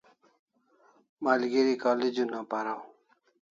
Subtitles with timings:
[1.23, 2.81] Malgeri college una paraw